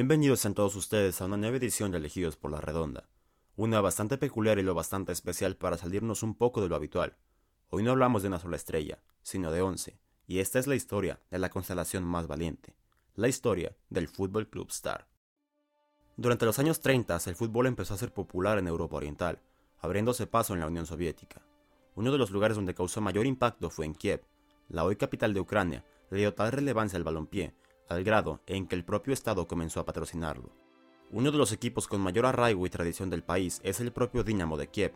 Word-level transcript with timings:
Bienvenidos 0.00 0.46
a 0.46 0.54
todos 0.54 0.76
ustedes 0.76 1.20
a 1.20 1.26
una 1.26 1.36
nueva 1.36 1.58
edición 1.58 1.90
de 1.90 1.98
Elegidos 1.98 2.34
por 2.34 2.50
la 2.50 2.62
Redonda, 2.62 3.10
una 3.54 3.82
bastante 3.82 4.16
peculiar 4.16 4.58
y 4.58 4.62
lo 4.62 4.72
bastante 4.72 5.12
especial 5.12 5.56
para 5.56 5.76
salirnos 5.76 6.22
un 6.22 6.34
poco 6.34 6.62
de 6.62 6.70
lo 6.70 6.74
habitual. 6.74 7.18
Hoy 7.68 7.82
no 7.82 7.90
hablamos 7.90 8.22
de 8.22 8.28
una 8.28 8.38
sola 8.38 8.56
estrella, 8.56 9.02
sino 9.20 9.52
de 9.52 9.60
once, 9.60 10.00
y 10.26 10.38
esta 10.38 10.58
es 10.58 10.66
la 10.66 10.74
historia 10.74 11.20
de 11.30 11.38
la 11.38 11.50
constelación 11.50 12.02
más 12.02 12.28
valiente, 12.28 12.74
la 13.14 13.28
historia 13.28 13.76
del 13.90 14.08
Fútbol 14.08 14.48
Club 14.48 14.68
Star. 14.70 15.06
Durante 16.16 16.46
los 16.46 16.58
años 16.58 16.80
30 16.80 17.18
el 17.26 17.34
fútbol 17.34 17.66
empezó 17.66 17.92
a 17.92 17.98
ser 17.98 18.14
popular 18.14 18.56
en 18.56 18.68
Europa 18.68 18.96
Oriental, 18.96 19.42
abriéndose 19.80 20.26
paso 20.26 20.54
en 20.54 20.60
la 20.60 20.66
Unión 20.66 20.86
Soviética. 20.86 21.42
Uno 21.94 22.10
de 22.10 22.16
los 22.16 22.30
lugares 22.30 22.56
donde 22.56 22.74
causó 22.74 23.02
mayor 23.02 23.26
impacto 23.26 23.68
fue 23.68 23.84
en 23.84 23.94
Kiev, 23.94 24.24
la 24.70 24.82
hoy 24.82 24.96
capital 24.96 25.34
de 25.34 25.40
Ucrania, 25.40 25.84
le 26.08 26.20
dio 26.20 26.32
tal 26.32 26.52
relevancia 26.52 26.96
al 26.96 27.04
balompié, 27.04 27.54
al 27.90 28.04
grado 28.04 28.40
en 28.46 28.66
que 28.66 28.76
el 28.76 28.84
propio 28.84 29.12
Estado 29.12 29.46
comenzó 29.46 29.80
a 29.80 29.84
patrocinarlo. 29.84 30.50
Uno 31.10 31.32
de 31.32 31.38
los 31.38 31.52
equipos 31.52 31.88
con 31.88 32.00
mayor 32.00 32.24
arraigo 32.24 32.64
y 32.64 32.70
tradición 32.70 33.10
del 33.10 33.24
país 33.24 33.60
es 33.64 33.80
el 33.80 33.92
propio 33.92 34.22
Dinamo 34.22 34.56
de 34.56 34.68
Kiev, 34.68 34.94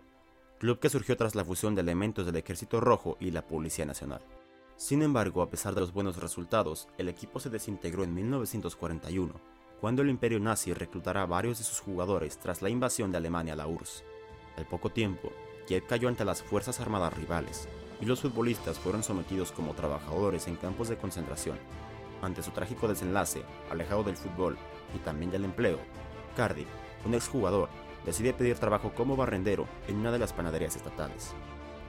club 0.60 0.78
que 0.78 0.88
surgió 0.88 1.16
tras 1.16 1.34
la 1.34 1.44
fusión 1.44 1.74
de 1.74 1.80
elementos 1.80 2.24
del 2.24 2.36
Ejército 2.36 2.80
Rojo 2.80 3.16
y 3.18 3.32
la 3.32 3.46
Policía 3.46 3.84
Nacional. 3.84 4.22
Sin 4.76 5.02
embargo, 5.02 5.42
a 5.42 5.50
pesar 5.50 5.74
de 5.74 5.80
los 5.80 5.92
buenos 5.92 6.16
resultados, 6.18 6.88
el 6.96 7.08
equipo 7.08 7.40
se 7.40 7.50
desintegró 7.50 8.04
en 8.04 8.14
1941, 8.14 9.34
cuando 9.80 10.02
el 10.02 10.08
imperio 10.08 10.38
nazi 10.38 10.72
reclutará 10.72 11.22
a 11.22 11.26
varios 11.26 11.58
de 11.58 11.64
sus 11.64 11.80
jugadores 11.80 12.38
tras 12.38 12.62
la 12.62 12.70
invasión 12.70 13.10
de 13.10 13.18
Alemania 13.18 13.54
a 13.54 13.56
la 13.56 13.66
URSS. 13.66 14.04
Al 14.56 14.66
poco 14.66 14.90
tiempo, 14.90 15.32
Kiev 15.66 15.84
cayó 15.86 16.08
ante 16.08 16.24
las 16.24 16.44
fuerzas 16.44 16.78
armadas 16.78 17.12
rivales, 17.12 17.68
y 18.00 18.06
los 18.06 18.20
futbolistas 18.20 18.78
fueron 18.78 19.02
sometidos 19.02 19.50
como 19.50 19.74
trabajadores 19.74 20.46
en 20.46 20.56
campos 20.56 20.88
de 20.88 20.96
concentración. 20.96 21.58
Ante 22.22 22.42
su 22.42 22.50
trágico 22.50 22.88
desenlace, 22.88 23.42
alejado 23.70 24.02
del 24.02 24.16
fútbol 24.16 24.56
y 24.94 24.98
también 24.98 25.30
del 25.30 25.44
empleo, 25.44 25.78
Cardiff, 26.36 26.68
un 27.04 27.14
exjugador, 27.14 27.68
decide 28.04 28.32
pedir 28.32 28.58
trabajo 28.58 28.92
como 28.94 29.16
barrendero 29.16 29.66
en 29.88 29.96
una 29.96 30.10
de 30.10 30.18
las 30.18 30.32
panaderías 30.32 30.76
estatales. 30.76 31.34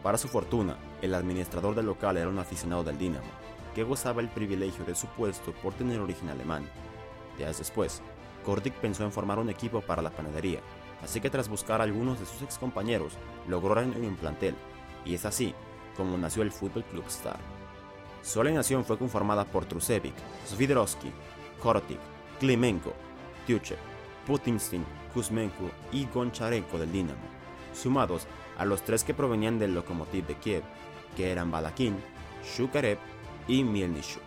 Para 0.03 0.17
su 0.17 0.27
fortuna, 0.27 0.77
el 1.01 1.13
administrador 1.13 1.73
del 1.75 1.87
local 1.87 2.17
era 2.17 2.29
un 2.29 2.39
aficionado 2.39 2.83
del 2.83 2.97
Dinamo, 2.97 3.25
que 3.73 3.83
gozaba 3.83 4.21
el 4.21 4.29
privilegio 4.29 4.85
de 4.85 4.95
su 4.95 5.07
puesto 5.07 5.51
por 5.53 5.73
tener 5.73 5.99
origen 5.99 6.29
alemán. 6.29 6.69
Días 7.37 7.57
después, 7.57 8.01
Kordic 8.45 8.75
pensó 8.75 9.03
en 9.03 9.11
formar 9.11 9.39
un 9.39 9.49
equipo 9.49 9.81
para 9.81 10.01
la 10.01 10.11
panadería, 10.11 10.59
así 11.03 11.19
que 11.19 11.29
tras 11.29 11.49
buscar 11.49 11.81
a 11.81 11.83
algunos 11.83 12.19
de 12.19 12.25
sus 12.25 12.41
excompañeros, 12.43 13.13
logró 13.47 13.73
reunir 13.73 13.99
un 13.99 14.15
plantel, 14.15 14.55
y 15.03 15.15
es 15.15 15.25
así 15.25 15.53
como 15.97 16.17
nació 16.17 16.43
el 16.43 16.51
Fútbol 16.51 16.83
Club 16.83 17.05
Star. 17.07 17.39
Su 18.25 18.41
alineación 18.41 18.83
fue 18.83 18.97
conformada 18.97 19.45
por 19.45 19.65
Trusevic, 19.65 20.15
Svidrovsky, 20.47 21.11
Korotik, 21.61 21.99
Klimenko, 22.39 22.91
Tyuchev, 23.45 23.77
Putinstin, 24.25 24.83
Kuzmenko 25.13 25.69
y 25.91 26.07
Goncharenko 26.07 26.79
del 26.79 26.91
Dinamo, 26.91 27.21
sumados 27.71 28.25
a 28.57 28.65
los 28.65 28.81
tres 28.81 29.03
que 29.03 29.13
provenían 29.13 29.59
del 29.59 29.75
Lokomotiv 29.75 30.25
de 30.25 30.33
Kiev, 30.37 30.63
que 31.15 31.31
eran 31.31 31.51
Balakin, 31.51 31.95
Shukarev 32.43 32.97
y 33.47 33.63
Mielnishuk. 33.63 34.23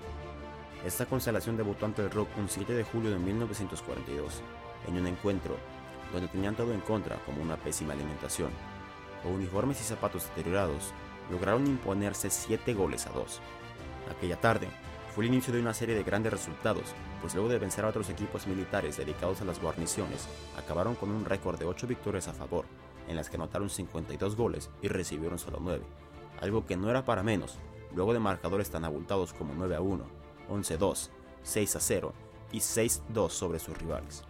Esta 0.86 1.06
constelación 1.06 1.56
debutó 1.56 1.84
ante 1.84 2.02
el 2.02 2.12
Rock 2.12 2.28
un 2.38 2.48
7 2.48 2.72
de 2.72 2.84
julio 2.84 3.10
de 3.10 3.18
1942, 3.18 4.42
en 4.86 4.96
un 4.96 5.08
encuentro 5.08 5.56
donde 6.12 6.28
tenían 6.28 6.54
todo 6.54 6.72
en 6.72 6.80
contra 6.82 7.16
como 7.26 7.42
una 7.42 7.56
pésima 7.56 7.94
alimentación, 7.94 8.50
o 9.24 9.28
uniformes 9.28 9.80
y 9.80 9.84
zapatos 9.84 10.28
deteriorados, 10.28 10.92
lograron 11.32 11.66
imponerse 11.66 12.30
7 12.30 12.74
goles 12.74 13.08
a 13.08 13.10
2. 13.10 13.40
Aquella 14.10 14.40
tarde 14.40 14.68
fue 15.14 15.24
el 15.24 15.32
inicio 15.32 15.52
de 15.52 15.60
una 15.60 15.74
serie 15.74 15.94
de 15.94 16.04
grandes 16.04 16.32
resultados, 16.32 16.94
pues 17.20 17.34
luego 17.34 17.48
de 17.48 17.58
vencer 17.58 17.84
a 17.84 17.88
otros 17.88 18.08
equipos 18.08 18.46
militares 18.46 18.96
dedicados 18.96 19.40
a 19.40 19.44
las 19.44 19.60
guarniciones, 19.60 20.28
acabaron 20.56 20.94
con 20.94 21.10
un 21.10 21.24
récord 21.24 21.58
de 21.58 21.64
8 21.64 21.86
victorias 21.86 22.28
a 22.28 22.32
favor, 22.32 22.66
en 23.08 23.16
las 23.16 23.28
que 23.28 23.36
anotaron 23.36 23.70
52 23.70 24.36
goles 24.36 24.70
y 24.82 24.88
recibieron 24.88 25.38
solo 25.38 25.58
9, 25.60 25.82
algo 26.40 26.66
que 26.66 26.76
no 26.76 26.90
era 26.90 27.04
para 27.04 27.22
menos, 27.22 27.58
luego 27.94 28.12
de 28.12 28.20
marcadores 28.20 28.70
tan 28.70 28.84
abultados 28.84 29.32
como 29.32 29.54
9 29.54 29.76
a 29.76 29.80
1, 29.80 30.04
11 30.48 30.74
a 30.74 30.76
2, 30.76 31.10
6 31.42 31.76
a 31.76 31.80
0 31.80 32.14
y 32.52 32.60
6 32.60 33.02
a 33.08 33.12
2 33.12 33.32
sobre 33.32 33.58
sus 33.58 33.76
rivales. 33.76 34.27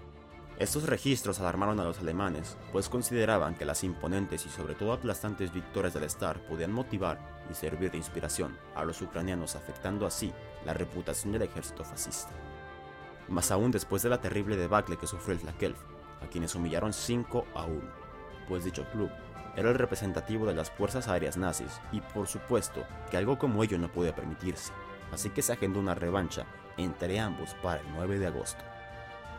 Estos 0.59 0.83
registros 0.87 1.39
alarmaron 1.39 1.79
a 1.79 1.85
los 1.85 2.01
alemanes, 2.01 2.57
pues 2.73 2.89
consideraban 2.89 3.55
que 3.55 3.65
las 3.65 3.85
imponentes 3.85 4.45
y 4.45 4.49
sobre 4.49 4.75
todo 4.75 4.93
aplastantes 4.93 5.53
victorias 5.53 5.95
del 5.95 6.03
Star 6.05 6.41
podían 6.49 6.73
motivar 6.73 7.21
y 7.49 7.55
servir 7.55 7.93
de 7.93 7.99
inspiración 7.99 8.59
a 8.75 8.85
los 8.85 9.01
ucranianos, 9.01 9.55
afectando 9.55 10.05
así 10.05 10.33
la 10.67 10.75
reputación 10.75 11.33
del 11.33 11.43
ejército 11.43 11.85
fascista. 11.85 12.33
Más 13.29 13.53
aún 13.53 13.71
después 13.71 14.03
de 14.03 14.09
la 14.09 14.21
terrible 14.21 14.57
debacle 14.57 14.97
que 14.97 15.07
sufrió 15.07 15.35
el 15.35 15.41
Flakelf, 15.41 15.79
a 16.21 16.27
quienes 16.27 16.57
humillaron 16.57 16.93
5 16.93 17.47
a 17.55 17.65
1, 17.65 17.81
pues 18.49 18.65
dicho 18.65 18.85
club 18.91 19.11
era 19.55 19.71
el 19.71 19.79
representativo 19.79 20.45
de 20.45 20.55
las 20.55 20.73
fuerzas 20.73 21.07
aéreas 21.07 21.37
nazis 21.37 21.81
y 21.93 22.01
por 22.01 22.27
supuesto 22.27 22.85
que 23.11 23.17
algo 23.17 23.39
como 23.39 23.63
ello 23.63 23.79
no 23.79 23.93
podía 23.93 24.15
permitirse, 24.15 24.73
así 25.13 25.31
que 25.31 25.43
se 25.43 25.53
agendó 25.53 25.79
una 25.79 25.95
revancha 25.95 26.47
entre 26.77 27.21
ambos 27.21 27.55
para 27.63 27.81
el 27.81 27.87
9 27.93 28.19
de 28.19 28.27
agosto. 28.27 28.65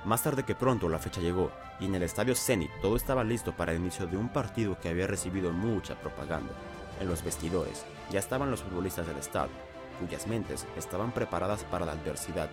Más 0.10 0.24
tarde 0.24 0.42
que 0.42 0.56
pronto 0.56 0.90
la 0.90 0.98
fecha 0.98 1.22
llegó 1.22 1.52
y 1.80 1.86
en 1.86 1.94
el 1.94 2.02
estadio 2.02 2.34
Zenit 2.34 2.72
todo 2.82 2.96
estaba 2.96 3.24
listo 3.24 3.56
para 3.56 3.74
el 3.74 3.78
inicio 3.78 4.08
de 4.08 4.18
un 4.18 4.30
partido 4.30 4.76
que 4.80 4.90
había 4.90 5.06
recibido 5.06 5.52
mucha 5.52 5.94
propaganda. 6.02 6.52
En 7.00 7.08
los 7.08 7.24
vestidores 7.24 7.86
ya 8.10 8.18
estaban 8.18 8.50
los 8.50 8.64
futbolistas 8.64 9.06
del 9.06 9.18
estado, 9.18 9.52
cuyas 10.00 10.26
mentes 10.26 10.66
estaban 10.76 11.12
preparadas 11.12 11.64
para 11.66 11.86
la 11.86 11.92
adversidad, 11.92 12.50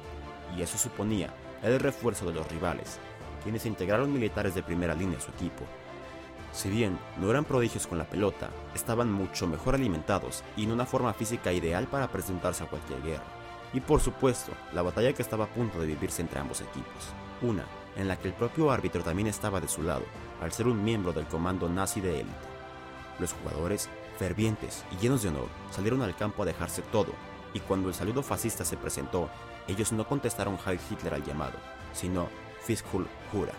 y 0.54 0.60
eso 0.60 0.76
suponía 0.76 1.32
el 1.62 1.80
refuerzo 1.80 2.26
de 2.26 2.34
los 2.34 2.46
rivales, 2.46 2.98
quienes 3.42 3.64
integraron 3.64 4.12
militares 4.12 4.54
de 4.54 4.62
primera 4.62 4.94
línea 4.94 5.16
a 5.16 5.22
su 5.22 5.30
equipo. 5.30 5.64
Si 6.52 6.68
bien 6.68 6.98
no 7.18 7.30
eran 7.30 7.46
prodigios 7.46 7.86
con 7.86 7.96
la 7.96 8.04
pelota, 8.04 8.50
estaban 8.74 9.10
mucho 9.10 9.46
mejor 9.46 9.76
alimentados 9.76 10.44
y 10.58 10.64
en 10.64 10.72
una 10.72 10.84
forma 10.84 11.14
física 11.14 11.54
ideal 11.54 11.86
para 11.86 12.08
presentarse 12.08 12.64
a 12.64 12.68
cualquier 12.68 13.00
guerra. 13.00 13.24
Y 13.72 13.80
por 13.80 14.02
supuesto, 14.02 14.52
la 14.74 14.82
batalla 14.82 15.14
que 15.14 15.22
estaba 15.22 15.44
a 15.46 15.54
punto 15.54 15.80
de 15.80 15.86
vivirse 15.86 16.20
entre 16.20 16.38
ambos 16.38 16.60
equipos 16.60 17.14
una 17.42 17.64
en 17.96 18.08
la 18.08 18.18
que 18.18 18.28
el 18.28 18.34
propio 18.34 18.70
árbitro 18.70 19.02
también 19.02 19.26
estaba 19.26 19.60
de 19.60 19.68
su 19.68 19.82
lado, 19.82 20.04
al 20.40 20.52
ser 20.52 20.68
un 20.68 20.84
miembro 20.84 21.12
del 21.12 21.26
comando 21.26 21.68
nazi 21.68 22.00
de 22.00 22.20
élite. 22.20 22.36
Los 23.18 23.32
jugadores, 23.32 23.88
fervientes 24.18 24.84
y 24.92 24.96
llenos 24.96 25.22
de 25.22 25.30
honor, 25.30 25.48
salieron 25.70 26.02
al 26.02 26.14
campo 26.14 26.42
a 26.42 26.46
dejarse 26.46 26.82
todo, 26.82 27.12
y 27.54 27.60
cuando 27.60 27.88
el 27.88 27.94
saludo 27.94 28.22
fascista 28.22 28.64
se 28.64 28.76
presentó, 28.76 29.30
ellos 29.66 29.92
no 29.92 30.06
contestaron 30.06 30.58
Heil 30.64 30.78
Hitler 30.90 31.14
al 31.14 31.24
llamado, 31.24 31.58
sino 31.92 32.28
Fischul 32.62 33.06
Jura, 33.32 33.54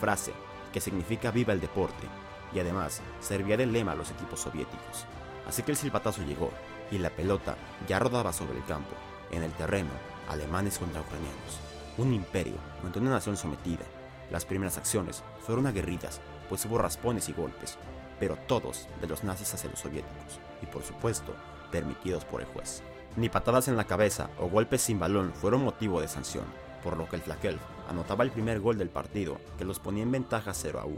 frase 0.00 0.32
que 0.72 0.80
significa 0.80 1.30
viva 1.30 1.52
el 1.52 1.60
deporte, 1.60 2.06
y 2.52 2.58
además 2.58 3.00
servía 3.20 3.56
de 3.56 3.66
lema 3.66 3.92
a 3.92 3.96
los 3.96 4.10
equipos 4.10 4.40
soviéticos. 4.40 5.06
Así 5.46 5.62
que 5.62 5.70
el 5.70 5.76
silbatazo 5.76 6.22
llegó, 6.22 6.50
y 6.90 6.98
la 6.98 7.10
pelota 7.10 7.56
ya 7.88 7.98
rodaba 7.98 8.32
sobre 8.32 8.58
el 8.58 8.64
campo, 8.64 8.94
en 9.30 9.42
el 9.42 9.52
terreno, 9.52 9.90
alemanes 10.28 10.78
contra 10.78 11.00
ucranianos 11.00 11.75
un 11.98 12.12
imperio 12.12 12.56
ante 12.84 12.98
una 12.98 13.10
nación 13.10 13.36
sometida. 13.36 13.84
Las 14.30 14.44
primeras 14.44 14.76
acciones 14.76 15.22
fueron 15.40 15.66
aguerridas, 15.66 16.20
pues 16.48 16.64
hubo 16.66 16.78
raspones 16.78 17.28
y 17.28 17.32
golpes, 17.32 17.78
pero 18.18 18.36
todos 18.46 18.88
de 19.00 19.06
los 19.06 19.24
nazis 19.24 19.54
hacia 19.54 19.70
los 19.70 19.80
soviéticos, 19.80 20.40
y 20.62 20.66
por 20.66 20.82
supuesto, 20.82 21.34
permitidos 21.70 22.24
por 22.24 22.40
el 22.40 22.46
juez. 22.48 22.82
Ni 23.16 23.28
patadas 23.28 23.68
en 23.68 23.76
la 23.76 23.84
cabeza 23.84 24.30
o 24.38 24.48
golpes 24.48 24.82
sin 24.82 24.98
balón 24.98 25.32
fueron 25.32 25.64
motivo 25.64 26.00
de 26.00 26.08
sanción, 26.08 26.44
por 26.82 26.96
lo 26.96 27.08
que 27.08 27.16
el 27.16 27.22
Flakelf 27.22 27.60
anotaba 27.88 28.24
el 28.24 28.30
primer 28.30 28.60
gol 28.60 28.78
del 28.78 28.90
partido 28.90 29.38
que 29.58 29.64
los 29.64 29.78
ponía 29.78 30.02
en 30.02 30.12
ventaja 30.12 30.52
0 30.52 30.80
a 30.80 30.84
1. 30.84 30.96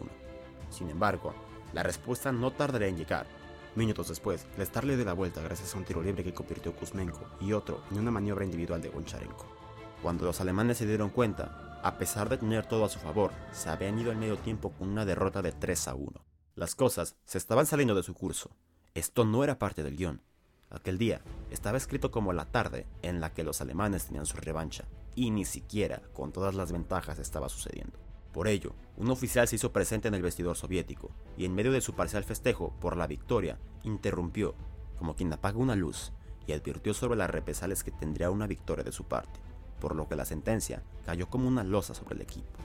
Sin 0.71 0.91
embargo, 0.91 1.35
la 1.73 1.83
respuesta 1.83 2.33
no 2.33 2.53
tardaría 2.53 2.89
en 2.89 2.97
llegar. 2.97 3.27
Minutos 3.75 4.09
después, 4.09 4.47
Lestar 4.57 4.85
le 4.85 4.97
dio 4.97 5.05
la 5.05 5.13
vuelta 5.13 5.43
gracias 5.43 5.75
a 5.75 5.79
un 5.79 5.85
tiro 5.85 6.03
libre 6.03 6.25
que 6.25 6.35
convirtió 6.35 6.75
Kuzmenko 6.75 7.21
y 7.41 7.53
otro 7.53 7.83
en 7.91 8.01
una 8.01 8.11
maniobra 8.11 8.45
individual 8.45 8.83
de 8.83 8.89
Goncharenko. 8.89 9.58
Cuando 10.03 10.27
los 10.27 10.41
alemanes 10.41 10.79
se 10.79 10.87
dieron 10.87 11.11
cuenta, 11.11 11.81
a 11.83 11.99
pesar 11.99 12.29
de 12.29 12.39
tener 12.39 12.67
todo 12.67 12.85
a 12.85 12.89
su 12.89 13.01
favor, 13.01 13.33
se 13.51 13.69
habían 13.69 13.99
ido 13.99 14.13
al 14.13 14.17
medio 14.17 14.37
tiempo 14.37 14.71
con 14.71 14.89
una 14.89 15.05
derrota 15.05 15.43
de 15.43 15.51
3 15.51 15.89
a 15.89 15.95
1. 15.95 16.25
Las 16.55 16.77
cosas 16.77 17.17
se 17.25 17.39
estaban 17.39 17.67
saliendo 17.67 17.97
de 17.97 18.05
su 18.05 18.15
curso. 18.15 18.51
Esto 18.95 19.25
no 19.25 19.43
era 19.43 19.59
parte 19.59 19.83
del 19.83 19.97
guion. 19.97 20.23
Aquel 20.71 20.99
día 20.99 21.21
estaba 21.51 21.79
escrito 21.79 22.13
como 22.13 22.33
la 22.33 22.45
tarde 22.45 22.87
en 23.03 23.21
la 23.21 23.33
que 23.33 23.43
los 23.43 23.61
alemanes 23.61 24.07
tenían 24.07 24.27
su 24.27 24.37
revancha, 24.37 24.85
y 25.17 25.31
ni 25.31 25.45
siquiera 25.45 26.03
con 26.13 26.31
todas 26.31 26.55
las 26.55 26.71
ventajas 26.71 27.19
estaba 27.19 27.49
sucediendo. 27.49 27.99
Por 28.33 28.47
ello, 28.47 28.77
un 28.97 29.11
oficial 29.11 29.49
se 29.49 29.57
hizo 29.57 29.73
presente 29.73 30.07
en 30.07 30.15
el 30.15 30.23
vestidor 30.23 30.57
soviético, 30.57 31.11
y 31.37 31.45
en 31.45 31.57
medio 31.57 31.73
de 31.73 31.81
su 31.81 31.95
parcial 31.95 32.23
festejo 32.23 32.73
por 32.81 32.97
la 32.97 33.09
victoria, 33.09 33.59
interrumpió, 33.83 34.55
como 34.97 35.17
quien 35.17 35.33
apaga 35.33 35.59
una 35.59 35.75
luz, 35.75 36.13
y 36.47 36.53
advirtió 36.53 36.95
sobre 36.95 37.19
las 37.19 37.31
represalias 37.31 37.83
que 37.83 37.91
tendría 37.91 38.31
una 38.31 38.47
victoria 38.47 38.85
de 38.85 38.93
su 38.93 39.05
parte 39.05 39.41
por 39.81 39.95
lo 39.95 40.09
que 40.09 40.17
la 40.17 40.25
sentencia 40.25 40.83
cayó 41.07 41.29
como 41.29 41.49
una 41.49 41.65
losa 41.65 41.95
sobre 41.95 42.17
el 42.17 42.23
equipo. 42.23 42.59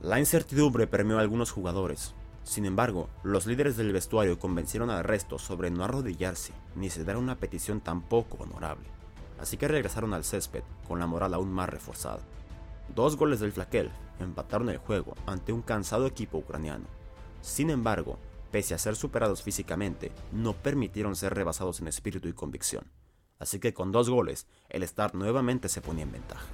La 0.00 0.18
incertidumbre 0.18 0.86
permeó 0.86 1.18
a 1.18 1.22
algunos 1.22 1.50
jugadores. 1.50 2.14
Sin 2.44 2.64
embargo, 2.64 3.08
los 3.24 3.46
líderes 3.46 3.76
del 3.76 3.92
vestuario 3.92 4.38
convencieron 4.38 4.90
al 4.90 5.02
resto 5.02 5.38
sobre 5.38 5.70
no 5.70 5.82
arrodillarse 5.82 6.52
ni 6.76 6.90
ceder 6.90 7.16
a 7.16 7.18
una 7.18 7.36
petición 7.36 7.80
tan 7.80 8.02
poco 8.02 8.36
honorable, 8.40 8.88
así 9.40 9.56
que 9.56 9.66
regresaron 9.66 10.14
al 10.14 10.22
césped 10.22 10.62
con 10.86 11.00
la 11.00 11.06
moral 11.06 11.34
aún 11.34 11.50
más 11.50 11.68
reforzada. 11.68 12.20
Dos 12.94 13.16
goles 13.16 13.40
del 13.40 13.52
Flakel 13.52 13.90
empataron 14.20 14.68
el 14.68 14.78
juego 14.78 15.14
ante 15.26 15.52
un 15.52 15.62
cansado 15.62 16.06
equipo 16.06 16.38
ucraniano. 16.38 16.84
Sin 17.40 17.70
embargo, 17.70 18.18
pese 18.52 18.74
a 18.74 18.78
ser 18.78 18.96
superados 18.96 19.42
físicamente, 19.42 20.12
no 20.32 20.52
permitieron 20.52 21.16
ser 21.16 21.34
rebasados 21.34 21.80
en 21.80 21.88
espíritu 21.88 22.28
y 22.28 22.32
convicción. 22.32 22.84
Así 23.38 23.58
que 23.58 23.74
con 23.74 23.92
dos 23.92 24.08
goles, 24.08 24.46
el 24.70 24.86
Start 24.86 25.14
nuevamente 25.14 25.68
se 25.68 25.82
ponía 25.82 26.04
en 26.04 26.12
ventaja. 26.12 26.46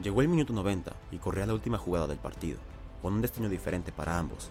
Llegó 0.00 0.22
el 0.22 0.28
minuto 0.28 0.52
90 0.52 0.92
y 1.10 1.18
corría 1.18 1.46
la 1.46 1.54
última 1.54 1.78
jugada 1.78 2.06
del 2.06 2.18
partido, 2.18 2.58
con 3.00 3.14
un 3.14 3.22
destino 3.22 3.48
diferente 3.48 3.90
para 3.90 4.18
ambos. 4.18 4.50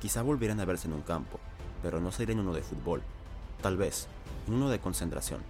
Quizá 0.00 0.22
volvieran 0.22 0.60
a 0.60 0.64
verse 0.64 0.88
en 0.88 0.94
un 0.94 1.02
campo, 1.02 1.38
pero 1.82 2.00
no 2.00 2.12
sería 2.12 2.32
en 2.32 2.40
uno 2.40 2.54
de 2.54 2.62
fútbol, 2.62 3.02
tal 3.60 3.76
vez 3.76 4.08
en 4.46 4.54
uno 4.54 4.70
de 4.70 4.80
concentración, 4.80 5.40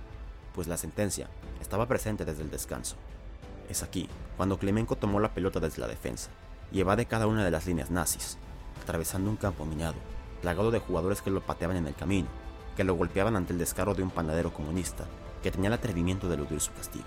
pues 0.54 0.66
la 0.66 0.76
sentencia 0.76 1.28
estaba 1.60 1.86
presente 1.86 2.24
desde 2.24 2.42
el 2.42 2.50
descanso. 2.50 2.96
Es 3.68 3.82
aquí 3.82 4.08
cuando 4.36 4.58
Clemenco 4.58 4.96
tomó 4.96 5.20
la 5.20 5.32
pelota 5.32 5.60
desde 5.60 5.80
la 5.80 5.88
defensa 5.88 6.30
y 6.72 6.80
evade 6.80 7.06
cada 7.06 7.28
una 7.28 7.44
de 7.44 7.50
las 7.50 7.66
líneas 7.66 7.90
nazis, 7.90 8.36
atravesando 8.82 9.30
un 9.30 9.36
campo 9.36 9.64
minado, 9.64 9.94
plagado 10.40 10.72
de 10.72 10.80
jugadores 10.80 11.22
que 11.22 11.30
lo 11.30 11.40
pateaban 11.40 11.76
en 11.76 11.86
el 11.86 11.94
camino, 11.94 12.28
que 12.76 12.84
lo 12.84 12.94
golpeaban 12.94 13.36
ante 13.36 13.52
el 13.52 13.58
descaro 13.58 13.94
de 13.94 14.02
un 14.02 14.10
panadero 14.10 14.52
comunista 14.52 15.06
que 15.42 15.50
tenía 15.50 15.68
el 15.68 15.74
atrevimiento 15.74 16.28
de 16.28 16.34
eludir 16.34 16.60
su 16.60 16.72
castigo. 16.72 17.04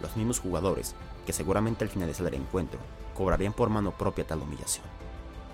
Los 0.00 0.16
mismos 0.16 0.40
jugadores 0.40 0.94
que 1.24 1.32
seguramente 1.32 1.84
al 1.84 1.90
finalizar 1.90 2.26
el 2.26 2.34
encuentro 2.34 2.78
cobrarían 3.14 3.52
por 3.52 3.70
mano 3.70 3.92
propia 3.92 4.26
tal 4.26 4.42
humillación. 4.42 4.84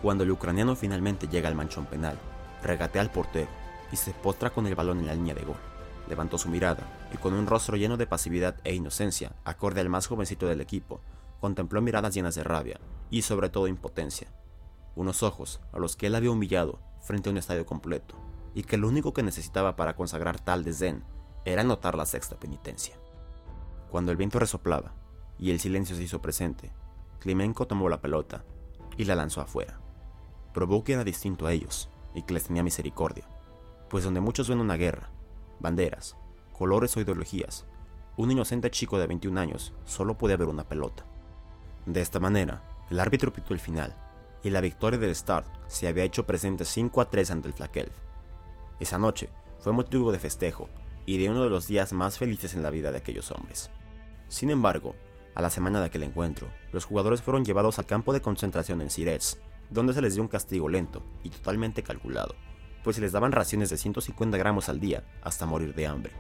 Cuando 0.02 0.24
el 0.24 0.30
ucraniano 0.30 0.74
finalmente 0.76 1.28
llega 1.28 1.48
al 1.48 1.54
manchón 1.54 1.86
penal, 1.86 2.18
regatea 2.62 3.02
al 3.02 3.10
portero 3.10 3.48
y 3.92 3.96
se 3.96 4.12
postra 4.12 4.50
con 4.50 4.66
el 4.66 4.74
balón 4.74 4.98
en 4.98 5.06
la 5.06 5.14
línea 5.14 5.34
de 5.34 5.44
gol. 5.44 5.56
Levantó 6.08 6.38
su 6.38 6.48
mirada 6.48 7.08
y 7.12 7.16
con 7.16 7.32
un 7.34 7.46
rostro 7.46 7.76
lleno 7.76 7.96
de 7.96 8.06
pasividad 8.06 8.56
e 8.64 8.74
inocencia, 8.74 9.32
acorde 9.44 9.80
al 9.80 9.88
más 9.88 10.08
jovencito 10.08 10.46
del 10.46 10.60
equipo, 10.60 11.00
contempló 11.40 11.80
miradas 11.80 12.14
llenas 12.14 12.34
de 12.34 12.42
rabia 12.42 12.80
y 13.10 13.22
sobre 13.22 13.48
todo 13.48 13.68
impotencia. 13.68 14.28
Unos 14.96 15.22
ojos 15.22 15.60
a 15.72 15.78
los 15.78 15.96
que 15.96 16.08
él 16.08 16.14
había 16.14 16.30
humillado 16.30 16.80
frente 17.00 17.28
a 17.28 17.32
un 17.32 17.38
estadio 17.38 17.64
completo 17.64 18.16
y 18.54 18.64
que 18.64 18.76
lo 18.76 18.88
único 18.88 19.12
que 19.12 19.22
necesitaba 19.22 19.76
para 19.76 19.96
consagrar 19.96 20.40
tal 20.40 20.64
desdén 20.64 21.04
era 21.44 21.64
notar 21.64 21.96
la 21.96 22.06
sexta 22.06 22.36
penitencia. 22.38 22.96
Cuando 23.90 24.10
el 24.10 24.16
viento 24.16 24.38
resoplaba 24.38 24.94
y 25.38 25.50
el 25.50 25.60
silencio 25.60 25.96
se 25.96 26.02
hizo 26.02 26.22
presente, 26.22 26.72
Climenco 27.18 27.66
tomó 27.66 27.88
la 27.88 28.00
pelota 28.00 28.44
y 28.96 29.04
la 29.04 29.14
lanzó 29.14 29.40
afuera. 29.40 29.80
Probó 30.54 30.84
que 30.84 30.92
era 30.94 31.04
distinto 31.04 31.46
a 31.46 31.52
ellos 31.52 31.88
y 32.14 32.22
que 32.22 32.34
les 32.34 32.44
tenía 32.44 32.62
misericordia, 32.62 33.28
pues 33.88 34.04
donde 34.04 34.20
muchos 34.20 34.48
ven 34.48 34.60
una 34.60 34.76
guerra, 34.76 35.10
banderas, 35.60 36.16
colores 36.52 36.96
o 36.96 37.00
ideologías, 37.00 37.66
un 38.16 38.30
inocente 38.30 38.70
chico 38.70 38.98
de 38.98 39.06
21 39.06 39.40
años 39.40 39.72
solo 39.84 40.18
puede 40.18 40.36
ver 40.36 40.48
una 40.48 40.68
pelota. 40.68 41.04
De 41.86 42.00
esta 42.00 42.20
manera, 42.20 42.62
el 42.90 43.00
árbitro 43.00 43.32
pitó 43.32 43.54
el 43.54 43.60
final 43.60 43.96
y 44.42 44.50
la 44.50 44.60
victoria 44.60 44.98
del 44.98 45.14
Start 45.14 45.46
se 45.66 45.88
había 45.88 46.04
hecho 46.04 46.26
presente 46.26 46.64
5 46.64 47.00
a 47.00 47.08
3 47.08 47.30
ante 47.30 47.48
el 47.48 47.54
Flakelf. 47.54 47.94
Esa 48.80 48.98
noche 48.98 49.30
fue 49.60 49.72
motivo 49.72 50.12
de 50.12 50.18
festejo 50.18 50.68
y 51.06 51.18
de 51.18 51.30
uno 51.30 51.42
de 51.42 51.50
los 51.50 51.66
días 51.66 51.92
más 51.92 52.18
felices 52.18 52.54
en 52.54 52.62
la 52.62 52.70
vida 52.70 52.92
de 52.92 52.98
aquellos 52.98 53.30
hombres. 53.30 53.70
Sin 54.28 54.50
embargo, 54.50 54.94
a 55.34 55.42
la 55.42 55.50
semana 55.50 55.80
de 55.80 55.86
aquel 55.86 56.02
encuentro, 56.02 56.48
los 56.72 56.84
jugadores 56.84 57.22
fueron 57.22 57.44
llevados 57.44 57.78
al 57.78 57.86
campo 57.86 58.12
de 58.12 58.20
concentración 58.20 58.80
en 58.80 58.90
Sirets, 58.90 59.40
donde 59.70 59.94
se 59.94 60.02
les 60.02 60.14
dio 60.14 60.22
un 60.22 60.28
castigo 60.28 60.68
lento 60.68 61.02
y 61.22 61.30
totalmente 61.30 61.82
calculado, 61.82 62.34
pues 62.84 62.96
se 62.96 63.02
les 63.02 63.12
daban 63.12 63.32
raciones 63.32 63.70
de 63.70 63.78
150 63.78 64.36
gramos 64.36 64.68
al 64.68 64.80
día 64.80 65.04
hasta 65.22 65.46
morir 65.46 65.74
de 65.74 65.86
hambre. 65.86 66.12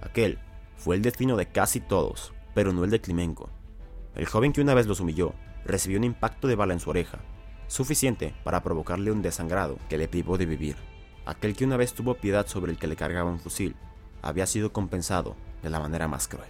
Aquel 0.00 0.38
fue 0.76 0.96
el 0.96 1.02
destino 1.02 1.36
de 1.36 1.46
casi 1.46 1.80
todos, 1.80 2.32
pero 2.54 2.72
no 2.72 2.84
el 2.84 2.90
de 2.90 3.00
Climenco. 3.00 3.50
El 4.14 4.26
joven 4.26 4.52
que 4.52 4.60
una 4.60 4.74
vez 4.74 4.86
los 4.86 5.00
humilló 5.00 5.34
recibió 5.64 5.98
un 5.98 6.04
impacto 6.04 6.48
de 6.48 6.56
bala 6.56 6.72
en 6.72 6.80
su 6.80 6.90
oreja, 6.90 7.20
suficiente 7.66 8.34
para 8.44 8.62
provocarle 8.62 9.12
un 9.12 9.22
desangrado 9.22 9.78
que 9.88 9.98
le 9.98 10.08
privó 10.08 10.38
de 10.38 10.46
vivir. 10.46 10.76
Aquel 11.24 11.54
que 11.54 11.64
una 11.64 11.76
vez 11.76 11.94
tuvo 11.94 12.14
piedad 12.14 12.46
sobre 12.46 12.72
el 12.72 12.78
que 12.78 12.88
le 12.88 12.96
cargaba 12.96 13.30
un 13.30 13.38
fusil, 13.38 13.76
había 14.22 14.46
sido 14.46 14.72
compensado 14.72 15.36
de 15.62 15.70
la 15.70 15.80
manera 15.80 16.08
más 16.08 16.28
cruel. 16.28 16.48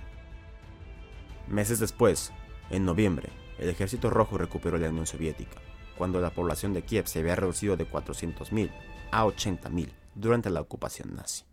Meses 1.48 1.80
después, 1.80 2.32
en 2.70 2.84
noviembre, 2.84 3.30
el 3.58 3.68
ejército 3.68 4.10
rojo 4.10 4.38
recuperó 4.38 4.78
la 4.78 4.88
Unión 4.88 5.06
Soviética, 5.06 5.60
cuando 5.96 6.20
la 6.20 6.30
población 6.30 6.72
de 6.72 6.82
Kiev 6.82 7.06
se 7.06 7.20
había 7.20 7.36
reducido 7.36 7.76
de 7.76 7.88
400.000 7.88 8.70
a 9.10 9.24
80.000 9.24 9.88
durante 10.14 10.50
la 10.50 10.60
ocupación 10.60 11.14
nazi. 11.14 11.44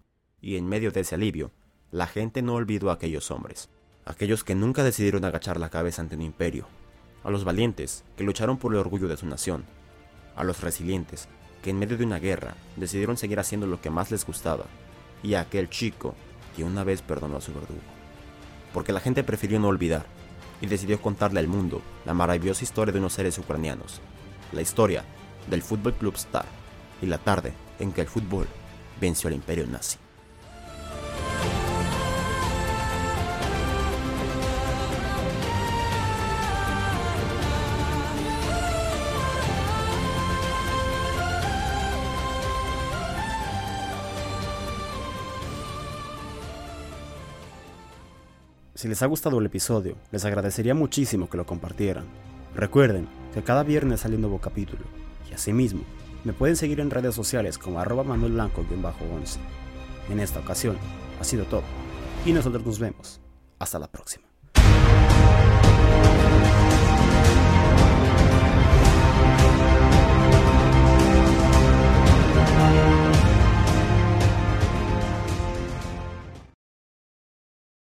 Y 0.42 0.56
en 0.56 0.68
medio 0.68 0.92
de 0.92 1.01
ese 1.01 1.16
alivio, 1.16 1.51
la 1.92 2.07
gente 2.07 2.42
no 2.42 2.54
olvidó 2.54 2.89
a 2.89 2.94
aquellos 2.94 3.31
hombres, 3.31 3.69
aquellos 4.06 4.44
que 4.44 4.56
nunca 4.56 4.83
decidieron 4.83 5.25
agachar 5.25 5.60
la 5.60 5.69
cabeza 5.69 6.01
ante 6.01 6.16
un 6.16 6.21
imperio, 6.21 6.68
a 7.24 7.30
los 7.30 7.44
valientes 7.44 8.04
que 8.16 8.24
lucharon 8.24 8.57
por 8.57 8.74
el 8.74 8.80
orgullo 8.80 9.07
de 9.07 9.18
su 9.18 9.25
nación, 9.25 9.66
a 10.36 10.44
los 10.44 10.62
resilientes 10.62 11.27
que 11.62 11.71
en 11.71 11.80
medio 11.80 11.98
de 11.98 12.06
una 12.06 12.19
guerra 12.19 12.56
decidieron 12.77 13.18
seguir 13.18 13.39
haciendo 13.39 13.68
lo 13.68 13.81
que 13.81 13.89
más 13.89 14.12
les 14.12 14.25
gustaba, 14.25 14.66
y 15.24 15.33
a 15.33 15.42
aquel 15.42 15.69
chico 15.69 16.16
que 16.56 16.63
una 16.63 16.83
vez 16.83 17.01
perdonó 17.01 17.38
a 17.38 17.42
su 17.42 17.54
verdugo. 17.54 17.80
Porque 18.74 18.94
la 18.94 19.00
gente 19.00 19.24
prefirió 19.24 19.60
no 19.60 19.68
olvidar 19.68 20.06
y 20.62 20.68
decidió 20.68 21.01
contarle 21.01 21.39
al 21.39 21.48
mundo 21.48 21.81
la 22.06 22.13
maravillosa 22.13 22.63
historia 22.63 22.92
de 22.92 23.00
unos 23.00 23.13
seres 23.13 23.38
ucranianos, 23.38 24.01
la 24.51 24.62
historia 24.62 25.04
del 25.50 25.62
Fútbol 25.62 25.94
Club 25.94 26.16
Star 26.16 26.45
y 27.01 27.06
la 27.06 27.18
tarde 27.18 27.54
en 27.80 27.92
que 27.92 28.01
el 28.01 28.07
fútbol 28.07 28.48
venció 29.00 29.27
al 29.30 29.36
imperio 29.36 29.66
nazi. 29.68 29.98
Si 48.80 48.88
les 48.88 49.04
ha 49.04 49.08
gustado 49.08 49.40
el 49.40 49.46
episodio, 49.46 49.98
les 50.10 50.24
agradecería 50.24 50.74
muchísimo 50.74 51.30
que 51.30 51.36
lo 51.36 51.46
compartieran. 51.46 52.06
Recuerden 52.56 53.10
que 53.34 53.44
cada 53.44 53.64
viernes 53.64 54.00
sale 54.00 54.16
un 54.16 54.22
nuevo 54.22 54.40
capítulo, 54.40 54.86
y 55.30 55.34
asimismo, 55.34 55.81
me 56.24 56.31
pueden 56.31 56.56
seguir 56.56 56.80
en 56.80 56.90
redes 56.90 57.14
sociales 57.14 57.57
como 57.57 57.81
arroba 57.81 58.06
manuel 58.06 58.31
blanco-11. 58.31 59.36
En 60.09 60.21
esta 60.21 60.40
ocasión, 60.40 60.78
ha 61.19 61.26
sido 61.26 61.44
todo, 61.44 61.64
y 62.26 62.31
nosotros 62.31 62.66
nos 62.66 62.80
vemos. 62.80 63.19
Hasta 63.59 63.80
la 63.80 63.92
próxima. 63.92 64.29